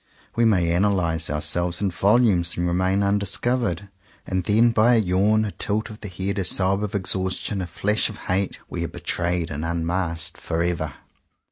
We 0.35 0.45
may 0.45 0.71
analyze 0.71 1.29
ourselves 1.29 1.79
in 1.79 1.91
volumes 1.91 2.57
and 2.57 2.65
remain 2.67 3.03
undiscovered; 3.03 3.87
and 4.25 4.43
then— 4.45 4.71
by 4.71 4.95
a 4.95 4.97
yawn, 4.97 5.45
a 5.45 5.51
tilt 5.51 5.91
of 5.91 6.01
the 6.01 6.07
head, 6.07 6.39
a 6.39 6.43
sob 6.43 6.81
of 6.81 6.95
exhaustion, 6.95 7.61
a 7.61 7.67
flash 7.67 8.09
of 8.09 8.17
hate— 8.25 8.57
we 8.67 8.83
are 8.83 8.87
be 8.87 8.99
trayed 8.99 9.51
and 9.51 9.63
unmasked 9.63 10.37
forever. 10.37 10.95